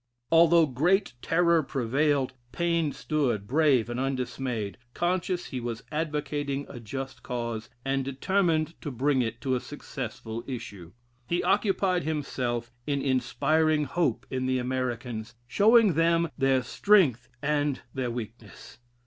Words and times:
Although 0.31 0.65
great 0.65 1.13
terror 1.21 1.61
prevailed, 1.61 2.33
Paine 2.51 2.91
stood 2.91 3.45
brave 3.45 3.87
and 3.87 3.99
undismayed, 3.99 4.79
conscious 4.95 5.45
he 5.45 5.59
was 5.59 5.83
advocating 5.91 6.65
a 6.69 6.79
just 6.79 7.21
cause, 7.21 7.69
and 7.85 8.03
determined 8.03 8.73
to 8.81 8.89
bring 8.89 9.21
it 9.21 9.39
to 9.41 9.53
a 9.53 9.59
successful 9.59 10.43
issue. 10.47 10.93
He 11.27 11.43
occupied 11.43 12.03
himself 12.03 12.71
in 12.87 12.99
inspiring 12.99 13.83
hope 13.83 14.25
in 14.31 14.47
the 14.47 14.57
Americans, 14.57 15.35
showing 15.47 15.93
them 15.93 16.31
their 16.35 16.63
strength 16.63 17.29
and 17.43 17.81
their 17.93 18.09
weakness. 18.09 18.79